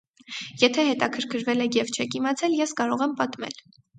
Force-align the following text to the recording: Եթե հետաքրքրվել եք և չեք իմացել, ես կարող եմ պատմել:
Եթե 0.61 0.85
հետաքրքրվել 0.87 1.61
եք 1.67 1.77
և 1.79 1.93
չեք 1.97 2.17
իմացել, 2.21 2.57
ես 2.63 2.75
կարող 2.81 3.07
եմ 3.07 3.17
պատմել: 3.23 3.63